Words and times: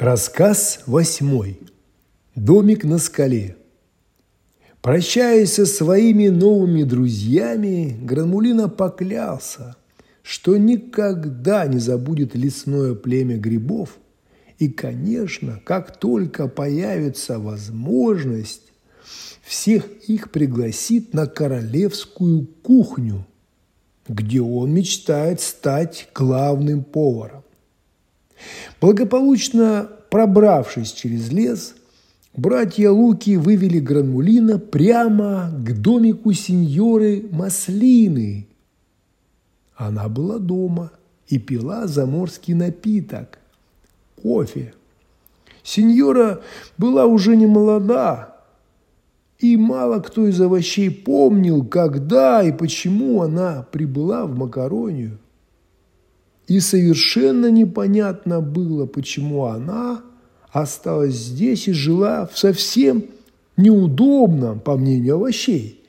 Рассказ 0.00 0.80
восьмой. 0.86 1.60
Домик 2.34 2.84
на 2.84 2.96
скале. 2.96 3.58
Прощаясь 4.80 5.52
со 5.52 5.66
своими 5.66 6.28
новыми 6.28 6.84
друзьями, 6.84 7.98
Гранулина 8.00 8.70
поклялся, 8.70 9.76
что 10.22 10.56
никогда 10.56 11.66
не 11.66 11.76
забудет 11.76 12.34
лесное 12.34 12.94
племя 12.94 13.36
грибов. 13.36 13.98
И, 14.58 14.70
конечно, 14.70 15.60
как 15.66 15.98
только 15.98 16.48
появится 16.48 17.38
возможность, 17.38 18.72
всех 19.42 19.86
их 20.08 20.30
пригласит 20.30 21.12
на 21.12 21.26
королевскую 21.26 22.46
кухню, 22.62 23.26
где 24.08 24.40
он 24.40 24.72
мечтает 24.72 25.42
стать 25.42 26.08
главным 26.14 26.84
поваром. 26.84 27.42
Благополучно 28.80 29.88
пробравшись 30.10 30.92
через 30.92 31.30
лес, 31.30 31.74
братья 32.34 32.90
Луки 32.90 33.36
вывели 33.36 33.78
Гранулина 33.78 34.58
прямо 34.58 35.50
к 35.52 35.80
домику 35.80 36.32
сеньоры 36.32 37.24
Маслины. 37.30 38.46
Она 39.76 40.08
была 40.08 40.38
дома 40.38 40.92
и 41.28 41.38
пила 41.38 41.86
заморский 41.86 42.54
напиток– 42.54 43.38
кофе. 44.22 44.74
Сеньора 45.62 46.40
была 46.78 47.06
уже 47.06 47.36
не 47.36 47.46
молода, 47.46 48.36
и 49.38 49.56
мало 49.56 50.00
кто 50.00 50.26
из 50.26 50.40
овощей 50.40 50.90
помнил, 50.90 51.64
когда 51.64 52.42
и 52.42 52.52
почему 52.52 53.22
она 53.22 53.66
прибыла 53.70 54.26
в 54.26 54.36
Макаронию– 54.36 55.18
и 56.50 56.58
совершенно 56.58 57.48
непонятно 57.48 58.40
было, 58.40 58.84
почему 58.84 59.44
она 59.44 60.02
осталась 60.50 61.14
здесь 61.14 61.68
и 61.68 61.72
жила 61.72 62.26
в 62.26 62.36
совсем 62.36 63.04
неудобном, 63.56 64.58
по 64.58 64.76
мнению 64.76 65.14
овощей, 65.14 65.80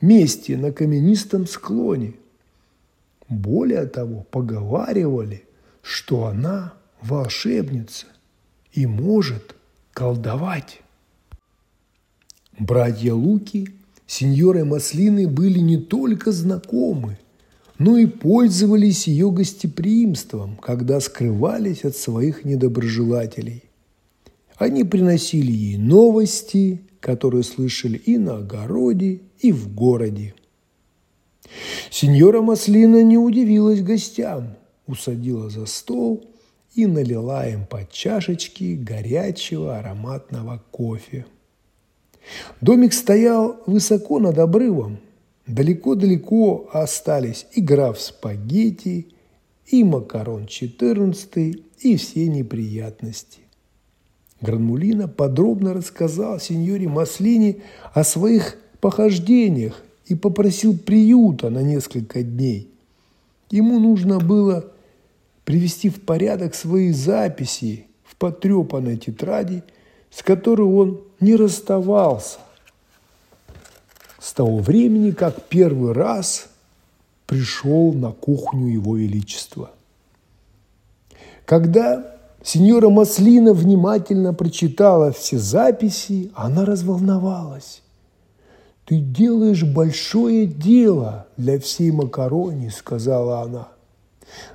месте 0.00 0.56
на 0.56 0.72
каменистом 0.72 1.46
склоне. 1.46 2.14
Более 3.28 3.84
того, 3.84 4.24
поговаривали, 4.30 5.44
что 5.82 6.24
она 6.24 6.72
волшебница 7.02 8.06
и 8.72 8.86
может 8.86 9.54
колдовать. 9.92 10.80
Братья 12.58 13.12
Луки, 13.12 13.68
сеньоры 14.06 14.64
Маслины 14.64 15.28
были 15.28 15.58
не 15.58 15.76
только 15.76 16.32
знакомы– 16.32 17.18
но 17.78 17.98
и 17.98 18.06
пользовались 18.06 19.06
ее 19.06 19.30
гостеприимством, 19.30 20.56
когда 20.56 21.00
скрывались 21.00 21.84
от 21.84 21.96
своих 21.96 22.44
недоброжелателей. 22.44 23.64
Они 24.56 24.84
приносили 24.84 25.52
ей 25.52 25.76
новости, 25.76 26.80
которые 27.00 27.42
слышали 27.42 27.98
и 27.98 28.16
на 28.16 28.38
огороде, 28.38 29.20
и 29.40 29.52
в 29.52 29.74
городе. 29.74 30.34
Сеньора 31.90 32.40
Маслина 32.40 33.02
не 33.02 33.18
удивилась 33.18 33.82
гостям, 33.82 34.56
усадила 34.86 35.50
за 35.50 35.66
стол 35.66 36.24
и 36.74 36.86
налила 36.86 37.46
им 37.46 37.66
по 37.66 37.86
чашечке 37.90 38.74
горячего 38.74 39.78
ароматного 39.78 40.62
кофе. 40.70 41.26
Домик 42.60 42.92
стоял 42.92 43.62
высоко 43.66 44.18
над 44.18 44.38
обрывом, 44.38 44.98
Далеко-далеко 45.46 46.68
остались 46.72 47.46
и 47.52 47.60
граф 47.60 48.00
спагетти, 48.00 49.08
и 49.66 49.84
макарон 49.84 50.46
14, 50.46 51.62
и 51.80 51.96
все 51.96 52.28
неприятности. 52.28 53.40
Гранулина 54.40 55.06
подробно 55.08 55.72
рассказал 55.72 56.40
сеньоре 56.40 56.88
Маслини 56.88 57.62
о 57.94 58.02
своих 58.02 58.58
похождениях 58.80 59.82
и 60.06 60.14
попросил 60.14 60.76
приюта 60.76 61.48
на 61.48 61.62
несколько 61.62 62.22
дней. 62.22 62.70
Ему 63.50 63.78
нужно 63.78 64.18
было 64.18 64.72
привести 65.44 65.88
в 65.90 66.00
порядок 66.00 66.54
свои 66.54 66.90
записи 66.90 67.86
в 68.04 68.16
потрепанной 68.16 68.96
тетради, 68.96 69.62
с 70.10 70.22
которой 70.22 70.66
он 70.66 71.00
не 71.20 71.36
расставался 71.36 72.38
с 74.26 74.32
того 74.32 74.58
времени, 74.58 75.12
как 75.12 75.44
первый 75.44 75.92
раз 75.92 76.48
пришел 77.28 77.92
на 77.92 78.10
кухню 78.10 78.66
Его 78.66 78.96
Величества. 78.96 79.70
Когда 81.44 82.16
сеньора 82.42 82.88
Маслина 82.88 83.52
внимательно 83.52 84.34
прочитала 84.34 85.12
все 85.12 85.38
записи, 85.38 86.32
она 86.34 86.64
разволновалась. 86.64 87.82
«Ты 88.84 88.98
делаешь 88.98 89.62
большое 89.62 90.46
дело 90.46 91.28
для 91.36 91.60
всей 91.60 91.92
Макарони»,– 91.92 92.68
сказала 92.76 93.42
она. 93.42 93.68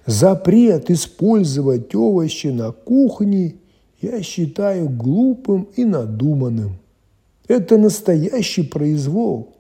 «Запрет 0.06 0.92
использовать 0.92 1.96
овощи 1.96 2.48
на 2.48 2.74
кухне 2.74 3.56
я 4.02 4.22
считаю 4.22 4.90
глупым 4.90 5.70
и 5.78 5.86
надуманным. 5.86 6.78
Это 7.48 7.78
настоящий 7.78 8.64
произвол. 8.64 9.56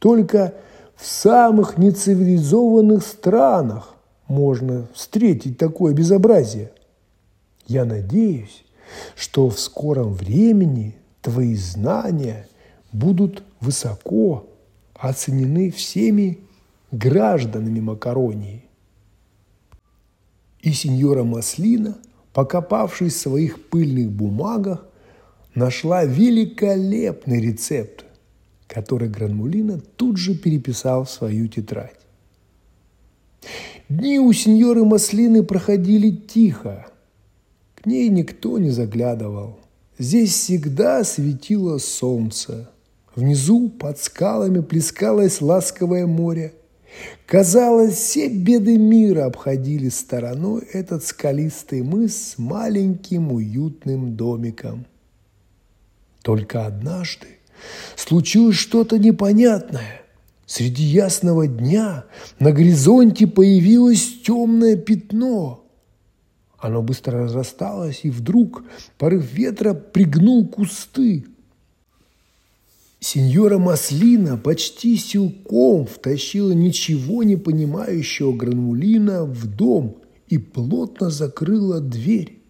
Только 0.00 0.54
в 0.96 1.06
самых 1.06 1.78
нецивилизованных 1.78 3.06
странах 3.06 3.94
можно 4.26 4.88
встретить 4.94 5.58
такое 5.58 5.94
безобразие. 5.94 6.72
Я 7.66 7.84
надеюсь, 7.84 8.64
что 9.14 9.48
в 9.50 9.60
скором 9.60 10.14
времени 10.14 10.96
твои 11.20 11.54
знания 11.54 12.48
будут 12.92 13.44
высоко 13.60 14.46
оценены 14.94 15.70
всеми 15.70 16.38
гражданами 16.90 17.80
Макаронии. 17.80 18.64
И 20.62 20.72
сеньора 20.72 21.24
Маслина, 21.24 21.98
покопавшись 22.32 23.14
в 23.14 23.20
своих 23.20 23.68
пыльных 23.68 24.10
бумагах, 24.10 24.86
нашла 25.54 26.04
великолепный 26.04 27.40
рецепт 27.40 28.06
который 28.70 29.08
Гранмулина 29.08 29.80
тут 29.96 30.16
же 30.16 30.34
переписал 30.36 31.04
в 31.04 31.10
свою 31.10 31.48
тетрадь. 31.48 31.98
Дни 33.88 34.20
у 34.20 34.32
сеньоры 34.32 34.84
Маслины 34.84 35.42
проходили 35.42 36.10
тихо. 36.10 36.86
К 37.74 37.86
ней 37.86 38.08
никто 38.08 38.58
не 38.58 38.70
заглядывал. 38.70 39.58
Здесь 39.98 40.32
всегда 40.32 41.02
светило 41.02 41.78
солнце. 41.78 42.70
Внизу 43.16 43.68
под 43.68 43.98
скалами 43.98 44.60
плескалось 44.60 45.40
ласковое 45.40 46.06
море. 46.06 46.54
Казалось, 47.26 47.94
все 47.94 48.28
беды 48.28 48.78
мира 48.78 49.26
обходили 49.26 49.88
стороной 49.88 50.62
этот 50.72 51.04
скалистый 51.04 51.82
мыс 51.82 52.34
с 52.34 52.38
маленьким 52.38 53.32
уютным 53.32 54.16
домиком. 54.16 54.86
Только 56.22 56.66
однажды 56.66 57.39
Случилось 57.96 58.56
что-то 58.56 58.98
непонятное. 58.98 60.02
Среди 60.50 60.82
ясного 60.82 61.46
дня 61.46 62.06
на 62.40 62.50
горизонте 62.50 63.28
появилось 63.28 64.20
темное 64.26 64.76
пятно. 64.76 65.64
Оно 66.58 66.82
быстро 66.82 67.22
разрасталось, 67.22 68.00
и 68.02 68.10
вдруг 68.10 68.64
порыв 68.98 69.32
ветра 69.32 69.74
пригнул 69.74 70.48
кусты. 70.48 71.24
Сеньора 72.98 73.58
Маслина 73.58 74.36
почти 74.36 74.96
силком 74.96 75.86
втащила 75.86 76.50
ничего 76.50 77.22
не 77.22 77.36
понимающего 77.36 78.32
Гранулина 78.32 79.24
в 79.24 79.46
дом 79.46 79.98
и 80.26 80.36
плотно 80.36 81.10
закрыла 81.10 81.80
дверь. 81.80 82.42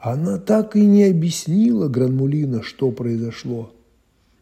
Она 0.00 0.38
так 0.38 0.74
и 0.74 0.80
не 0.80 1.04
объяснила 1.04 1.88
Гранмулина, 1.88 2.64
что 2.64 2.90
произошло– 2.90 3.72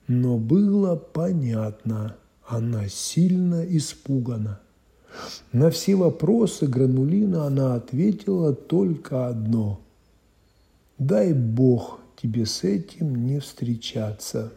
но 0.08 0.38
было 0.38 0.97
понятно, 0.97 2.17
она 2.47 2.88
сильно 2.88 3.64
испугана. 3.64 4.61
На 5.53 5.70
все 5.70 5.94
вопросы 5.94 6.67
Гранулина 6.67 7.47
она 7.47 7.75
ответила 7.75 8.55
только 8.55 9.29
одно. 9.29 9.81
«Дай 10.99 11.32
Бог 11.32 12.00
тебе 12.20 12.47
с 12.47 12.64
этим 12.64 13.26
не 13.26 13.41
встречаться». 13.41 14.53